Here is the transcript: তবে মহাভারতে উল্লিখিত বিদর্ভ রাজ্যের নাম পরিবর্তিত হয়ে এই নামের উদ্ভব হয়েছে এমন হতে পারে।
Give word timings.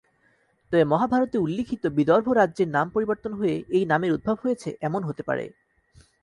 তবে 0.71 0.83
মহাভারতে 0.83 1.37
উল্লিখিত 1.37 1.83
বিদর্ভ 1.97 2.27
রাজ্যের 2.31 2.69
নাম 2.69 2.87
পরিবর্তিত 2.89 3.33
হয়ে 3.33 3.55
এই 3.69 3.83
নামের 3.85 4.13
উদ্ভব 4.13 4.37
হয়েছে 4.43 4.69
এমন 4.81 5.01
হতে 5.03 5.23
পারে। 5.23 5.45